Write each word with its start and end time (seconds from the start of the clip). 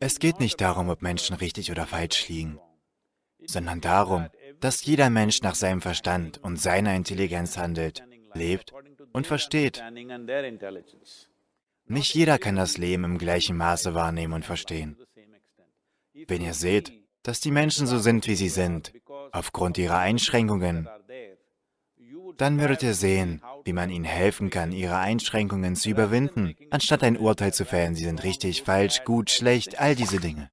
Es 0.00 0.18
geht 0.18 0.40
nicht 0.40 0.60
darum, 0.60 0.88
ob 0.88 1.02
Menschen 1.02 1.36
richtig 1.36 1.70
oder 1.70 1.86
falsch 1.86 2.28
liegen, 2.28 2.58
sondern 3.46 3.80
darum, 3.80 4.28
dass 4.60 4.84
jeder 4.84 5.10
Mensch 5.10 5.42
nach 5.42 5.54
seinem 5.54 5.80
Verstand 5.80 6.38
und 6.38 6.60
seiner 6.60 6.94
Intelligenz 6.94 7.56
handelt, 7.56 8.04
lebt 8.34 8.72
und 9.12 9.26
versteht. 9.26 9.82
Nicht 11.86 12.14
jeder 12.14 12.38
kann 12.38 12.56
das 12.56 12.76
Leben 12.76 13.04
im 13.04 13.18
gleichen 13.18 13.56
Maße 13.56 13.94
wahrnehmen 13.94 14.34
und 14.34 14.44
verstehen. 14.44 14.98
Wenn 16.26 16.42
ihr 16.42 16.54
seht, 16.54 16.92
dass 17.22 17.40
die 17.40 17.50
Menschen 17.50 17.86
so 17.86 17.98
sind, 17.98 18.26
wie 18.26 18.36
sie 18.36 18.48
sind, 18.48 18.92
aufgrund 19.32 19.78
ihrer 19.78 19.98
Einschränkungen, 19.98 20.88
dann 22.36 22.60
würdet 22.60 22.82
ihr 22.82 22.94
sehen, 22.94 23.42
wie 23.68 23.74
man 23.74 23.90
ihnen 23.90 24.06
helfen 24.06 24.48
kann, 24.48 24.72
ihre 24.72 24.96
Einschränkungen 24.96 25.76
zu 25.76 25.90
überwinden, 25.90 26.54
anstatt 26.70 27.04
ein 27.04 27.18
Urteil 27.18 27.52
zu 27.52 27.66
fällen, 27.66 27.94
sie 27.94 28.04
sind 28.04 28.24
richtig, 28.24 28.62
falsch, 28.62 29.04
gut, 29.04 29.30
schlecht, 29.30 29.78
all 29.78 29.94
diese 29.94 30.18
Dinge. 30.18 30.48